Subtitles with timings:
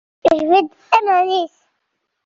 [0.31, 1.55] Ijbed iman-is.